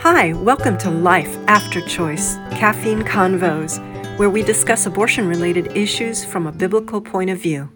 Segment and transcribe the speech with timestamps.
[0.00, 3.78] Hi, welcome to Life After Choice Caffeine Convos,
[4.18, 7.70] where we discuss abortion related issues from a biblical point of view.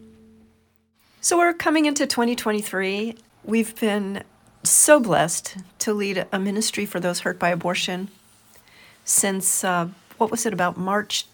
[1.22, 3.16] So, we're coming into 2023.
[3.42, 4.22] We've been
[4.62, 8.08] so blessed to lead a ministry for those hurt by abortion
[9.04, 11.26] since, uh, what was it, about March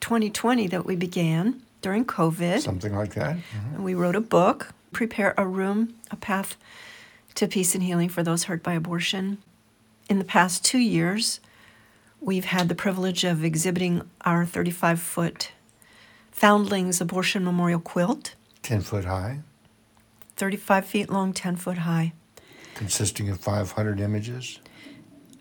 [0.00, 2.60] 2020 that we began during COVID.
[2.60, 3.36] Something like that.
[3.36, 3.74] Mm-hmm.
[3.76, 6.56] And we wrote a book, Prepare a Room, a Path
[7.34, 9.38] to Peace and Healing for Those Hurt by Abortion
[10.08, 11.40] in the past two years,
[12.20, 15.52] we've had the privilege of exhibiting our 35 foot
[16.32, 18.34] Foundlings Abortion Memorial Quilt.
[18.62, 19.40] 10 foot high.
[20.36, 22.12] 35 feet long, 10 foot high.
[22.74, 24.60] Consisting of 500 images.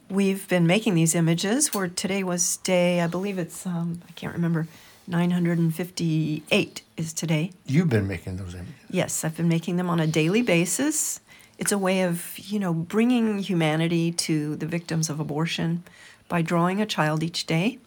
[0.09, 4.33] We've been making these images where today was day, I believe it's, um, I can't
[4.33, 4.67] remember,
[5.07, 7.51] 958 is today.
[7.65, 8.73] You've been making those images?
[8.89, 11.19] Yes, I've been making them on a daily basis
[11.57, 15.83] it's a way of, you know, bringing humanity to the victims of abortion
[16.27, 17.79] by drawing a child each day,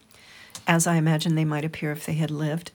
[0.67, 2.73] as I imagine they might appear if they had lived.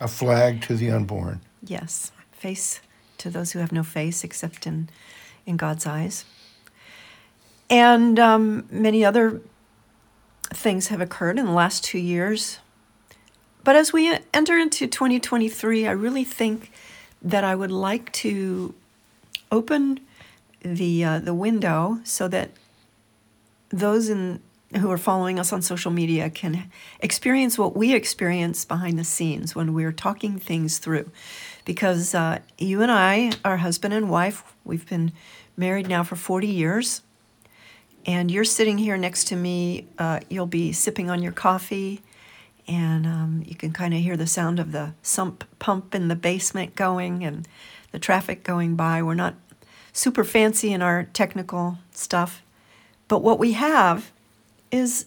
[0.00, 1.40] A flag to the unborn.
[1.62, 2.80] Yes, face
[3.18, 4.88] to those who have no face except in,
[5.44, 6.24] in God's eyes.
[7.68, 9.40] And um, many other
[10.44, 12.58] things have occurred in the last two years.
[13.64, 16.72] But as we enter into 2023, I really think
[17.20, 18.74] that I would like to
[19.50, 20.00] open
[20.62, 22.50] the uh, the window so that
[23.70, 24.40] those in
[24.76, 29.54] who are following us on social media can experience what we experience behind the scenes
[29.54, 31.10] when we're talking things through.
[31.64, 34.42] Because uh, you and I are husband and wife.
[34.64, 35.12] We've been
[35.56, 37.02] married now for 40 years.
[38.04, 39.86] And you're sitting here next to me.
[39.98, 42.00] Uh, you'll be sipping on your coffee,
[42.66, 46.16] and um, you can kind of hear the sound of the sump pump in the
[46.16, 47.46] basement going and
[47.92, 49.02] the traffic going by.
[49.02, 49.34] We're not
[49.92, 52.42] super fancy in our technical stuff.
[53.08, 54.12] But what we have
[54.70, 55.06] is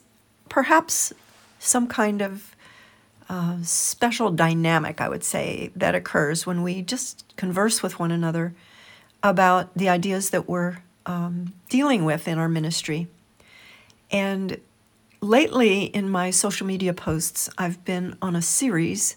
[0.50, 1.14] perhaps
[1.60, 2.56] some kind of
[3.30, 8.54] uh, special dynamic, I would say, that occurs when we just converse with one another
[9.24, 13.08] about the ideas that we're um, dealing with in our ministry.
[14.12, 14.60] And
[15.22, 19.16] lately, in my social media posts, I've been on a series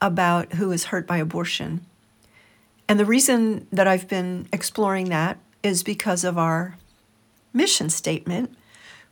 [0.00, 1.84] about who is hurt by abortion.
[2.88, 6.76] And the reason that I've been exploring that is because of our
[7.52, 8.54] mission statement,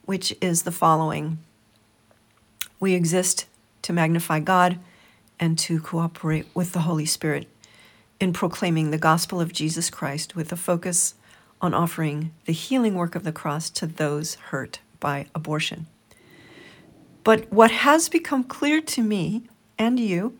[0.05, 1.39] which is the following
[2.79, 3.47] We exist
[3.83, 4.79] to magnify God
[5.41, 7.49] and to cooperate with the Holy Spirit
[8.21, 11.15] in proclaiming the gospel of Jesus Christ with a focus
[11.61, 15.87] on offering the healing work of the cross to those hurt by abortion.
[17.25, 19.43] But what has become clear to me
[19.79, 20.39] and you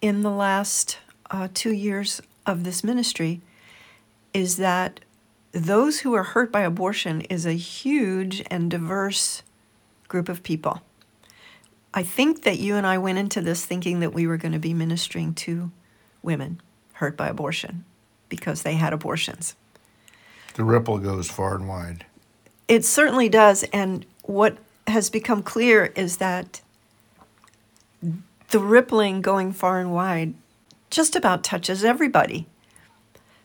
[0.00, 0.98] in the last
[1.30, 3.40] uh, two years of this ministry
[4.34, 5.00] is that
[5.52, 9.42] those who are hurt by abortion is a huge and diverse
[10.08, 10.82] group of people.
[11.92, 14.60] I think that you and I went into this thinking that we were going to
[14.60, 15.72] be ministering to
[16.22, 16.60] women
[16.94, 17.84] hurt by abortion
[18.28, 19.56] because they had abortions.
[20.54, 22.06] The ripple goes far and wide.
[22.68, 23.64] It certainly does.
[23.72, 26.60] And what has become clear is that
[28.50, 30.34] the rippling going far and wide
[30.90, 32.46] just about touches everybody.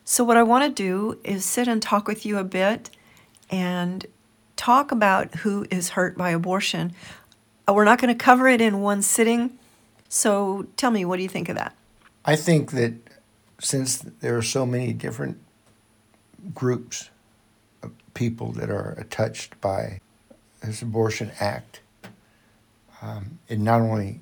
[0.03, 2.89] So, what I want to do is sit and talk with you a bit
[3.49, 4.05] and
[4.55, 6.93] talk about who is hurt by abortion.
[7.67, 9.57] Uh, we're not going to cover it in one sitting.
[10.09, 11.75] So, tell me, what do you think of that?
[12.23, 12.93] I think that
[13.59, 15.39] since there are so many different
[16.53, 17.09] groups
[17.81, 20.01] of people that are touched by
[20.61, 21.81] this abortion act,
[23.01, 24.21] um, it not only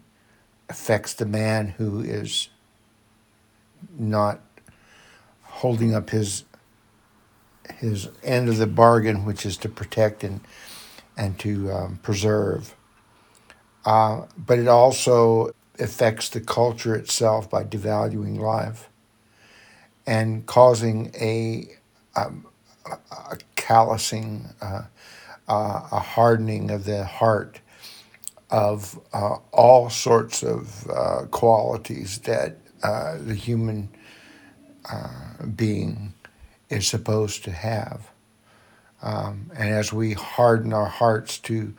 [0.70, 2.50] affects the man who is
[3.98, 4.42] not
[5.44, 6.46] holding up his
[7.78, 10.42] his end of the bargain, which is to protect and
[11.18, 12.76] and to um, preserve.
[13.86, 18.90] Uh, but it also affects the culture itself by devaluing life
[20.06, 21.68] and causing a,
[22.16, 22.46] um,
[22.86, 24.84] a callousing, uh,
[25.48, 27.60] uh, a hardening of the heart
[28.50, 33.90] of uh, all sorts of uh, qualities that uh, the human
[34.92, 36.14] uh, being
[36.70, 38.10] is supposed to have.
[39.02, 41.74] Um, and as we harden our hearts to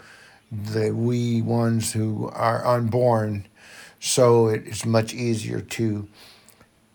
[0.50, 3.46] the wee ones who are unborn,
[3.98, 6.08] so it is much easier to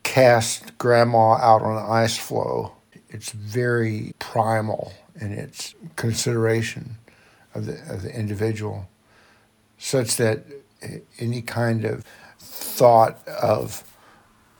[0.03, 2.73] cast grandma out on an ice floe.
[3.09, 6.97] It's very primal in its consideration
[7.55, 8.87] of the, of the individual,
[9.77, 10.45] such that
[11.17, 12.05] any kind of
[12.39, 13.83] thought of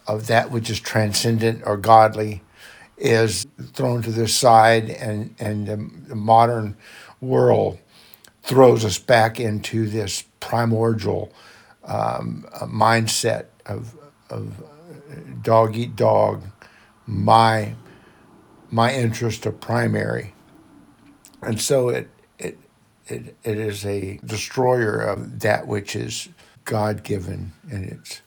[0.10, 2.42] of that which is transcendent or godly
[2.98, 5.78] is thrown to the side, and, and the,
[6.08, 6.76] the modern
[7.22, 7.78] world
[8.42, 11.32] throws us back into this primordial
[11.86, 13.96] um, mindset of,
[14.30, 14.64] of
[15.42, 16.44] dog eat dog,
[17.06, 17.76] my
[18.72, 20.34] my interests are primary,
[21.42, 22.58] and so it it
[23.08, 26.30] it, it is a destroyer of that which is
[26.66, 28.22] God given in its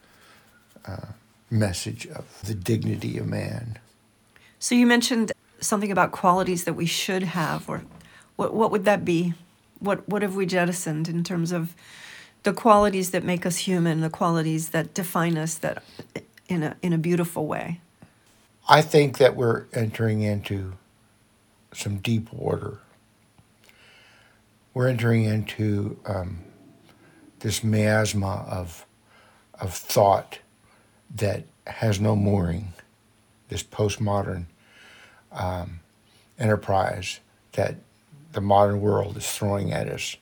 [0.85, 1.13] uh,
[1.53, 3.79] message of the dignity of man.
[4.59, 7.83] So you mentioned something about qualities that we should have, or
[8.37, 9.35] what what would that be?
[9.79, 11.75] What what have we jettisoned in terms of
[12.43, 15.83] the qualities that make us human, the qualities that define us that
[16.49, 17.81] in a in a beautiful way?
[18.69, 20.75] I think that we're entering into
[21.75, 22.79] some deep water.
[24.75, 26.39] We're entering into um,
[27.41, 28.87] this miasma of
[29.61, 30.39] of thought
[31.17, 32.73] that has no mooring.
[33.49, 34.47] This postmodern
[35.31, 35.81] um,
[36.39, 37.21] enterprise
[37.53, 37.77] that
[38.33, 40.17] the modern world is throwing at us.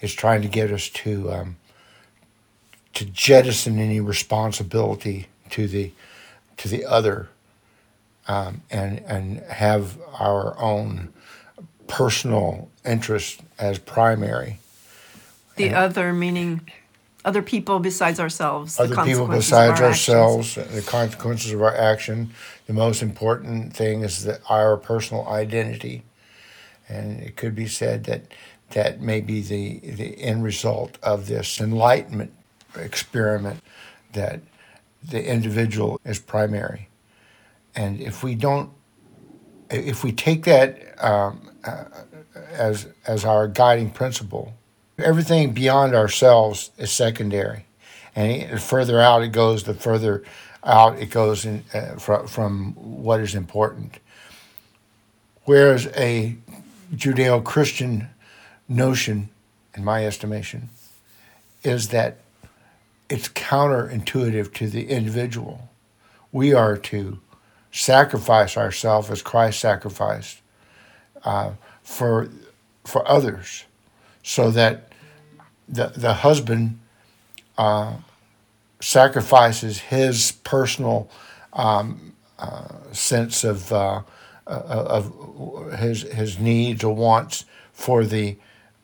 [0.00, 1.56] It's trying to get us to um,
[2.94, 5.92] to jettison any responsibility to the
[6.58, 7.28] to the other
[8.28, 11.12] um, and and have our own
[11.86, 14.58] personal interest as primary.
[15.56, 16.68] The and other meaning
[17.26, 18.80] other people besides ourselves.
[18.80, 20.76] Other people besides ourselves, actions.
[20.76, 22.30] the consequences of our action.
[22.66, 26.04] The most important thing is that our personal identity,
[26.88, 28.22] and it could be said that
[28.70, 32.32] that may be the the end result of this enlightenment
[32.76, 33.60] experiment
[34.12, 34.40] that
[35.02, 36.88] the individual is primary.
[37.74, 38.70] And if we don't,
[39.70, 41.84] if we take that um, uh,
[42.52, 44.54] as, as our guiding principle,
[44.98, 47.66] everything beyond ourselves is secondary.
[48.14, 50.22] And the further out it goes, the further
[50.64, 53.98] out it goes in, uh, from, from what is important.
[55.44, 56.36] Whereas a
[56.94, 58.08] Judeo Christian
[58.68, 59.28] notion,
[59.74, 60.70] in my estimation,
[61.62, 62.18] is that
[63.08, 65.68] it's counterintuitive to the individual.
[66.32, 67.20] We are to
[67.70, 70.40] sacrifice ourselves as Christ sacrificed
[71.24, 71.52] uh,
[71.82, 72.28] for
[72.84, 73.64] for others,
[74.26, 74.88] so that
[75.68, 76.80] the the husband
[77.56, 77.94] uh,
[78.80, 81.08] sacrifices his personal
[81.52, 84.02] um, uh, sense of uh,
[84.48, 88.36] of his his needs or wants for the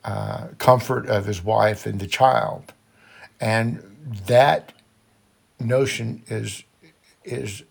[0.05, 2.73] uh, comfort of his wife and the child,
[3.41, 3.83] and
[4.27, 4.73] that
[5.59, 6.63] notion is
[7.25, 7.65] is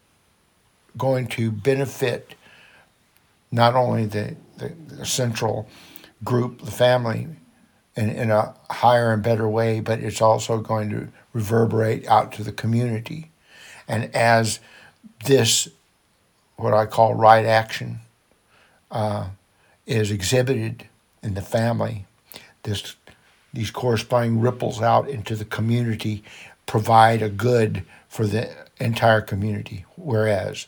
[0.97, 2.35] going to benefit
[3.49, 5.67] not only the, the, central
[6.23, 7.27] group, the family,
[7.95, 12.43] in, in a higher and better way, but it's also going to reverberate out to
[12.43, 13.31] the community.
[13.87, 14.59] And as
[15.25, 15.67] this,
[16.55, 17.99] what I call right action,
[18.89, 19.29] uh,
[19.85, 20.87] is exhibited
[21.23, 22.05] in the family,
[22.63, 22.95] this
[23.53, 26.23] these corresponding ripples out into the community
[26.65, 28.49] provide a good for the
[28.79, 29.85] entire community.
[29.97, 30.67] Whereas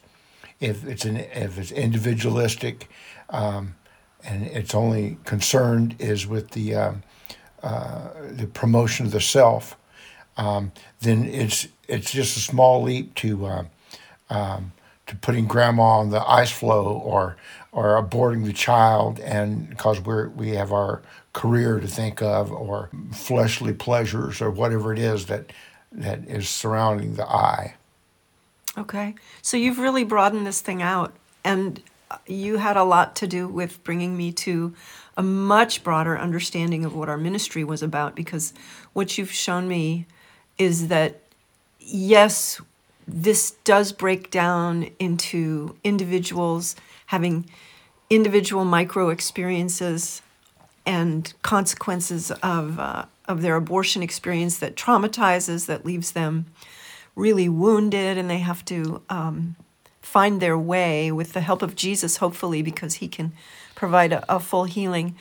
[0.60, 2.90] if it's an if it's individualistic
[3.30, 3.76] um,
[4.24, 7.04] and it's only concerned is with the um,
[7.64, 9.78] uh, the promotion of the self,
[10.38, 10.72] um,
[11.02, 13.64] then it's it's just a small leap to uh,
[14.30, 14.74] um,
[15.08, 17.38] to putting grandma on the ice floe or
[17.72, 21.02] or aborting the child and because we're we have our
[21.34, 25.52] career to think of or fleshly pleasures or whatever it is that
[25.92, 27.76] that is surrounding the I.
[28.78, 29.16] Okay.
[29.42, 31.82] So you've really broadened this thing out and
[32.28, 34.74] you had a lot to do with bringing me to
[35.16, 38.54] a much broader understanding of what our ministry was about because
[38.94, 40.06] what you've shown me
[40.58, 41.20] is that
[41.80, 42.62] yes,
[43.08, 46.76] this does break down into individuals
[47.08, 47.50] having
[48.10, 50.22] individual micro experiences
[50.86, 56.46] and consequences of uh, of their abortion experience that traumatizes, that leaves them
[57.16, 59.56] really wounded, and they have to um,
[60.02, 63.32] find their way with the help of Jesus, hopefully, because He can
[63.76, 65.16] provide a, a full healing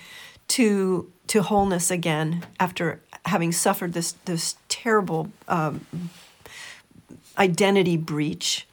[0.48, 5.86] to to wholeness again after having suffered this this terrible um,
[7.38, 8.66] identity breach.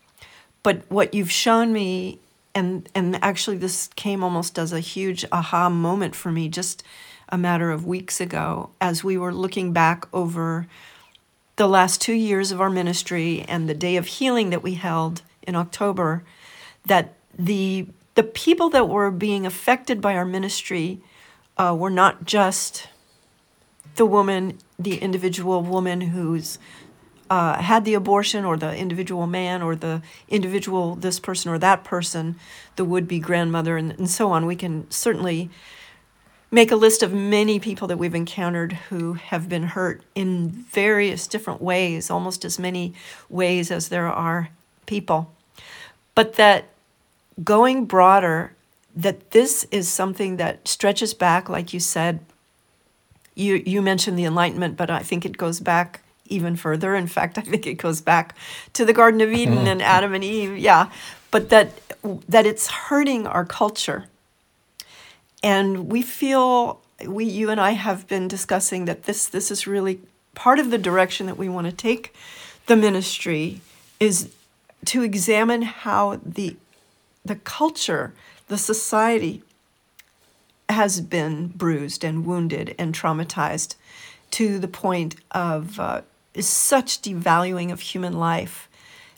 [0.63, 2.19] But what you've shown me
[2.53, 6.83] and and actually this came almost as a huge aha moment for me just
[7.29, 10.67] a matter of weeks ago as we were looking back over
[11.57, 15.21] the last 2 years of our ministry and the day of healing that we held
[15.43, 16.23] in October
[16.85, 17.87] that the
[18.19, 20.99] the people that were being affected by our ministry
[21.57, 22.89] uh, were not just
[23.95, 26.59] the woman, the individual woman who's
[27.29, 31.85] uh, had the abortion, or the individual man, or the individual this person or that
[31.85, 32.35] person,
[32.75, 34.45] the would be grandmother, and, and so on.
[34.45, 35.49] We can certainly
[36.51, 41.25] make a list of many people that we've encountered who have been hurt in various
[41.25, 42.93] different ways, almost as many
[43.29, 44.49] ways as there are
[44.87, 45.33] people.
[46.15, 46.65] But that
[47.43, 48.53] going broader,
[48.95, 52.19] that this is something that stretches back, like you said.
[53.35, 56.95] You, you mentioned the Enlightenment, but I think it goes back even further.
[56.95, 58.35] In fact, I think it goes back
[58.73, 59.67] to the Garden of Eden mm-hmm.
[59.67, 60.57] and Adam and Eve.
[60.57, 60.91] Yeah,
[61.31, 61.71] but that
[62.27, 64.05] that it's hurting our culture
[65.43, 70.01] and we feel we you and I have been discussing that this this is really
[70.35, 72.13] part of the direction that we want to take
[72.65, 73.61] the ministry
[73.99, 74.29] is
[74.85, 76.55] to examine how the
[77.23, 78.13] the culture,
[78.47, 79.43] the society
[80.69, 83.75] has been bruised and wounded and traumatized
[84.31, 86.01] to the point of uh,
[86.39, 88.69] such devaluing of human life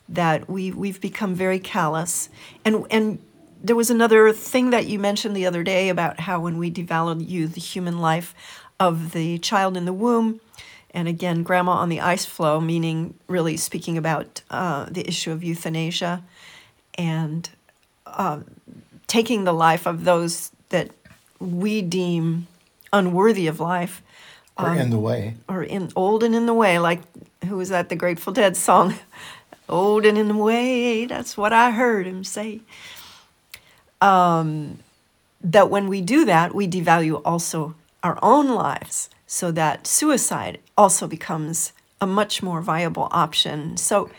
[0.08, 2.30] that we we've become very callous.
[2.66, 3.20] And and
[3.64, 7.52] there was another thing that you mentioned the other day about how when we devalue
[7.52, 8.34] the human life
[8.80, 10.42] of the child in the womb,
[10.94, 15.44] and again, grandma on the ice floe, meaning really speaking about uh, the issue of
[15.44, 16.24] euthanasia
[16.96, 17.50] and
[18.12, 18.40] uh,
[19.08, 20.92] taking the life of those that
[21.40, 22.48] we deem
[22.94, 24.02] unworthy of life.
[24.58, 25.36] Or um, in the way.
[25.48, 27.02] Or in old and in the way, like
[27.46, 28.96] who was that, the Grateful Dead song?
[29.70, 32.62] old and in the way, that's what I heard him say
[34.02, 34.80] um,
[35.42, 41.08] that when we do that, we devalue also our own lives, so that suicide also
[41.08, 43.78] becomes a much more viable option.
[43.78, 44.10] So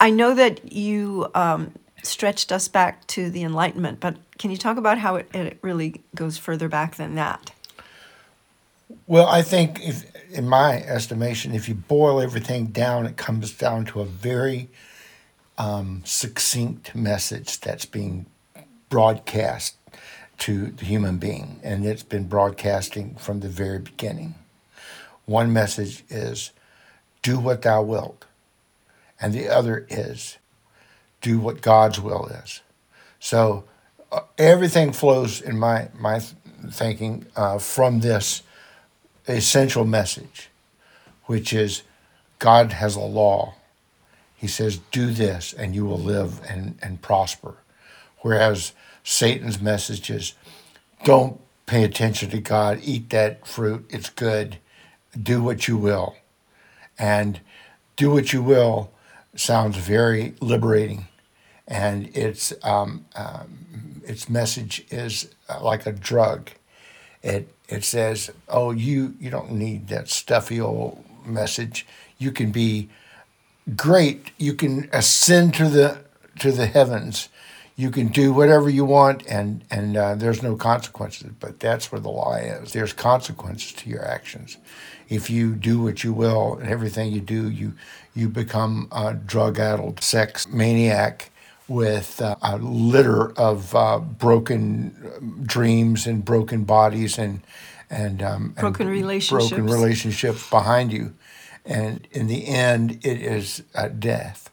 [0.00, 1.72] I know that you um,
[2.06, 6.02] stretched us back to the Enlightenment, but can you talk about how it, it really
[6.14, 7.52] goes further back than that?
[9.06, 13.86] Well, I think, if, in my estimation, if you boil everything down, it comes down
[13.86, 14.68] to a very
[15.58, 18.26] um, succinct message that's being
[18.88, 19.76] broadcast
[20.38, 24.34] to the human being, and it's been broadcasting from the very beginning.
[25.26, 26.50] One message is,
[27.22, 28.26] do what thou wilt,
[29.20, 30.36] and the other is,
[31.24, 32.60] do what God's will is.
[33.18, 33.64] So
[34.12, 36.20] uh, everything flows in my my
[36.70, 38.42] thinking uh, from this
[39.26, 40.50] essential message,
[41.24, 41.82] which is
[42.38, 43.54] God has a law.
[44.36, 47.54] He says, do this, and you will live and, and prosper.
[48.18, 50.34] Whereas Satan's message is
[51.04, 54.58] don't pay attention to God, eat that fruit, it's good,
[55.20, 56.16] do what you will.
[56.98, 57.40] And
[57.96, 58.90] do what you will
[59.34, 61.06] sounds very liberating.
[61.66, 66.50] And its, um, um, its message is uh, like a drug.
[67.22, 71.86] It, it says, oh, you, you don't need that stuffy old message.
[72.18, 72.90] You can be
[73.76, 74.30] great.
[74.36, 76.04] You can ascend to the,
[76.40, 77.28] to the heavens
[77.76, 82.00] you can do whatever you want and and uh, there's no consequences but that's where
[82.00, 84.56] the lie is there's consequences to your actions
[85.08, 87.72] if you do what you will and everything you do you
[88.14, 91.30] you become a drug-addled sex maniac
[91.68, 97.40] with uh, a litter of uh, broken dreams and broken bodies and
[97.90, 99.50] and, um, broken and relationships.
[99.50, 101.14] broken relationships behind you.
[101.64, 103.62] And in the end it is
[103.98, 104.50] death.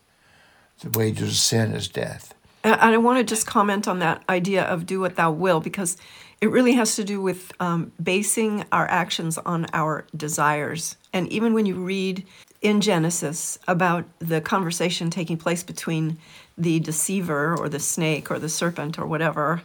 [0.79, 2.33] The wages of sin is death.
[2.63, 5.97] And I want to just comment on that idea of do what thou will because
[6.41, 10.98] it really has to do with um, basing our actions on our desires.
[11.13, 12.25] And even when you read
[12.62, 16.17] in Genesis about the conversation taking place between
[16.57, 19.62] the deceiver or the snake or the serpent or whatever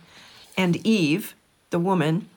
[0.56, 1.34] and Eve,
[1.70, 2.28] the woman,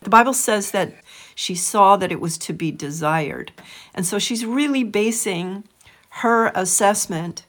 [0.00, 0.92] the Bible says that
[1.36, 3.52] she saw that it was to be desired.
[3.94, 5.64] And so she's really basing
[6.10, 7.44] her assessment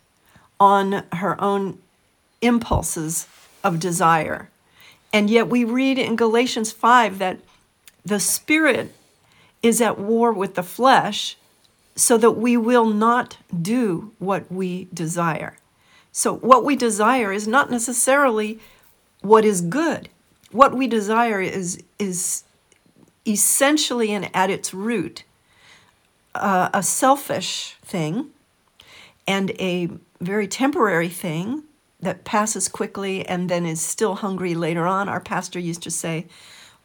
[0.60, 1.80] on her own
[2.42, 3.28] impulses
[3.64, 4.50] of desire.
[5.16, 7.40] And yet we read in Galatians 5 that
[8.04, 8.94] the Spirit
[9.64, 11.38] is at war with the flesh
[11.96, 15.56] so that we will not do what we desire.
[16.12, 18.60] So, what we desire is not necessarily
[19.22, 20.10] what is good.
[20.52, 22.44] What we desire is, is
[23.26, 25.24] essentially and at its root
[26.36, 28.32] uh, a selfish thing
[29.26, 31.64] and a very temporary thing
[32.06, 35.10] that passes quickly and then is still hungry later on.
[35.10, 36.28] Our pastor used to say,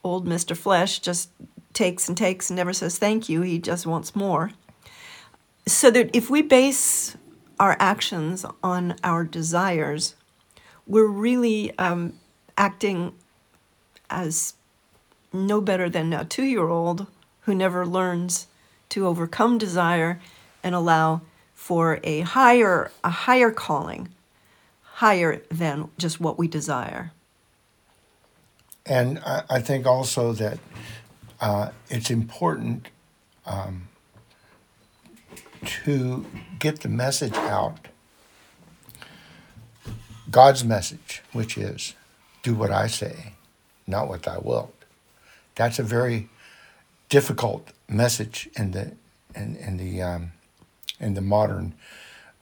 [0.03, 0.57] Old Mr.
[0.57, 1.31] Flesh just
[1.73, 4.51] takes and takes and never says thank you, he just wants more.
[5.67, 7.17] So that if we base
[7.61, 10.17] our actions on our desires,
[10.87, 12.15] we're really um,
[12.57, 13.13] acting
[14.09, 14.55] as
[15.33, 17.07] no better than a two year old
[17.43, 18.47] who never learns
[18.89, 20.21] to overcome desire
[20.63, 21.21] and allow
[21.55, 24.09] for a higher a higher calling,
[25.01, 27.11] higher than just what we desire.
[28.85, 30.59] And I, I think also that
[31.41, 32.89] uh, it's important
[33.47, 33.89] um,
[35.85, 36.27] to
[36.59, 37.89] get the message out.
[40.31, 41.95] God's message, which is,
[42.43, 43.33] do what I say,
[43.87, 44.75] not what thou wilt.
[45.55, 46.29] That's a very
[47.09, 48.93] difficult message in the
[49.35, 50.33] in, in the um,
[51.01, 51.73] in the modern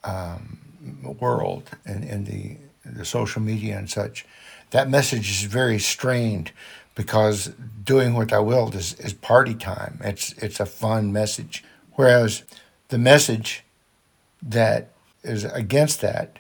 [0.03, 0.68] um,
[1.03, 4.25] world and in the the social media and such.
[4.71, 6.53] That message is very strained
[6.95, 7.53] because
[7.85, 10.01] doing what I will is, is party time.
[10.03, 11.65] It's it's a fun message.
[11.95, 12.43] Whereas
[12.89, 13.65] the message
[14.43, 14.91] that
[15.23, 16.39] is against that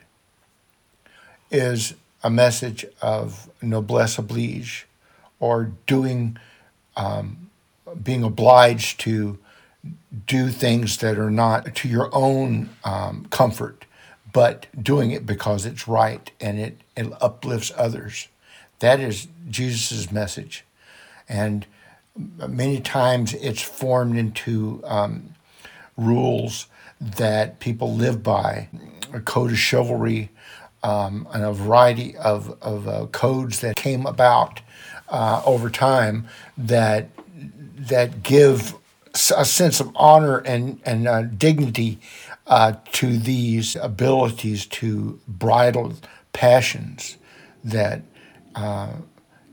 [1.50, 4.86] is a message of noblesse oblige
[5.40, 6.36] or doing
[6.96, 7.50] um,
[8.02, 9.38] being obliged to
[10.26, 13.84] do things that are not to your own um, comfort,
[14.38, 18.28] but doing it because it's right and it, it uplifts others.
[18.78, 20.64] That is Jesus' message.
[21.28, 21.66] And
[22.16, 25.34] many times it's formed into um,
[25.96, 26.68] rules
[27.00, 28.68] that people live by,
[29.12, 30.30] a code of chivalry,
[30.84, 34.60] um, and a variety of, of uh, codes that came about
[35.08, 37.08] uh, over time that
[37.76, 38.76] that give
[39.36, 41.98] a sense of honor and and uh, dignity
[42.48, 45.94] uh, to these abilities to bridle
[46.32, 47.18] passions
[47.62, 48.02] that,
[48.54, 48.92] uh,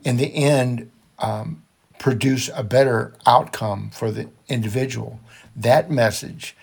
[0.04, 1.62] in the end, um,
[2.00, 5.20] produce a better outcome for the individual.
[5.56, 6.56] That message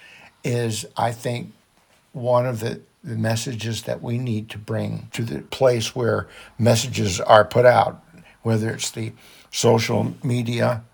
[0.45, 1.53] is, I think,
[2.13, 7.21] one of the, the messages that we need to bring to the place where messages
[7.21, 8.03] are put out,
[8.43, 9.13] whether it's the
[9.51, 10.85] social media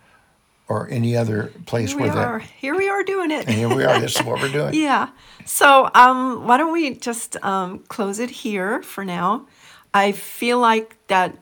[0.68, 2.42] or any other place Here where that.
[2.42, 3.46] Here we are doing it.
[3.46, 3.98] And here we are.
[4.00, 4.74] This is what we're doing.
[4.74, 5.10] Yeah.
[5.44, 9.46] So um, why don't we just um, close it here for now?
[9.94, 11.36] I feel like that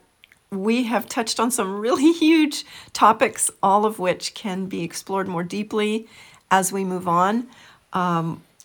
[0.50, 5.44] we have touched on some really huge topics, all of which can be explored more
[5.44, 6.09] deeply
[6.50, 7.48] as we move on.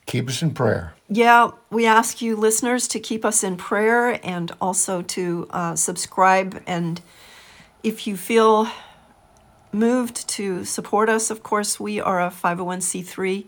[0.05, 0.93] Keep us in prayer.
[1.09, 6.61] Yeah, we ask you listeners to keep us in prayer and also to uh, subscribe.
[6.67, 7.01] And
[7.83, 8.67] if you feel
[9.73, 13.45] moved to support us, of course, we are a 501c3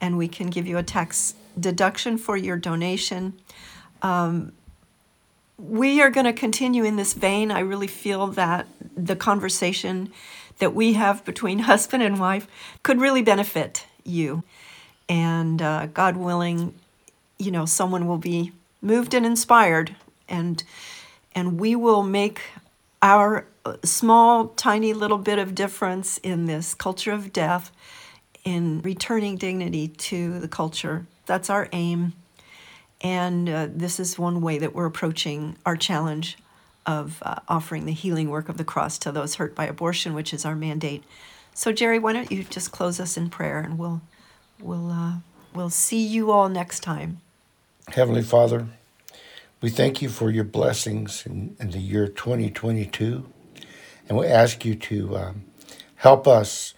[0.00, 3.34] and we can give you a tax deduction for your donation.
[4.02, 4.52] Um,
[5.58, 7.50] we are going to continue in this vein.
[7.50, 10.12] I really feel that the conversation
[10.58, 12.46] that we have between husband and wife
[12.82, 14.44] could really benefit you.
[15.08, 16.74] And uh, God willing,
[17.38, 18.52] you know, someone will be
[18.82, 19.96] moved and inspired,
[20.28, 20.62] and
[21.34, 22.42] and we will make
[23.00, 23.46] our
[23.84, 27.70] small, tiny little bit of difference in this culture of death,
[28.44, 31.06] in returning dignity to the culture.
[31.26, 32.14] That's our aim.
[33.00, 36.38] And uh, this is one way that we're approaching our challenge
[36.86, 40.32] of uh, offering the healing work of the cross to those hurt by abortion, which
[40.32, 41.04] is our mandate.
[41.54, 44.00] So, Jerry, why don't you just close us in prayer, and we'll
[44.60, 45.14] we'll uh,
[45.54, 47.20] we'll see you all next time.
[47.88, 48.68] Heavenly Father,
[49.60, 53.26] we thank you for your blessings in, in the year 2022.
[54.08, 55.44] And we ask you to um,
[55.96, 56.74] help us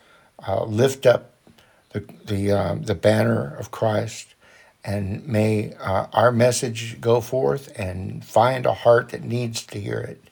[0.46, 1.32] uh, lift up
[1.90, 4.34] the, the, um, the banner of Christ.
[4.84, 9.98] And may uh, our message go forth and find a heart that needs to hear
[9.98, 10.22] it.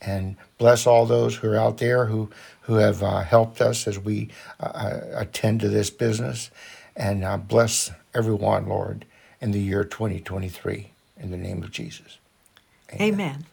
[0.00, 2.30] And bless all those who are out there who,
[2.62, 4.28] who have uh, helped us as we
[4.60, 6.50] uh, attend to this business.
[6.94, 9.06] And uh, bless everyone, Lord,
[9.40, 10.90] in the year 2023.
[11.18, 12.18] In the name of Jesus.
[12.92, 13.46] Amen.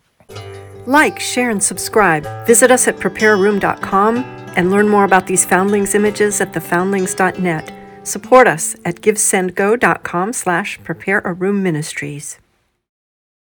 [0.85, 2.25] Like, share, and subscribe.
[2.45, 4.17] Visit us at prepareroom.com
[4.55, 7.73] and learn more about these Foundlings images at thefoundlings.net.
[8.03, 12.39] Support us at givesendgo.com slash prepare a room ministries.